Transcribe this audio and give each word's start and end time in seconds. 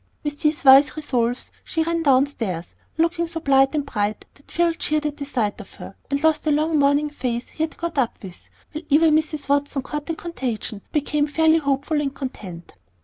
With 0.23 0.39
these 0.41 0.63
wise 0.65 0.97
resolves 0.97 1.51
she 1.63 1.83
ran 1.83 2.01
down 2.01 2.25
stairs, 2.25 2.73
looking 2.97 3.27
so 3.27 3.39
blithe 3.39 3.75
and 3.75 3.85
bright 3.85 4.25
that 4.33 4.49
Phil 4.49 4.73
cheered 4.73 5.05
at 5.05 5.17
the 5.17 5.25
sight 5.27 5.61
of 5.61 5.75
her, 5.75 5.95
and 6.09 6.23
lost 6.23 6.43
the 6.43 6.51
long 6.51 6.79
morning 6.79 7.11
face 7.11 7.49
he 7.49 7.61
had 7.61 7.77
got 7.77 7.99
up 7.99 8.15
with, 8.23 8.49
while 8.71 8.83
even 8.89 9.13
Mrs. 9.15 9.47
Watson 9.47 9.83
caught 9.83 10.07
the 10.07 10.15
contagion, 10.15 10.81
and 10.83 10.91
became 10.91 11.27
fairly 11.27 11.59
hopeful 11.59 12.01
and 12.01 12.15
content. 12.15 12.73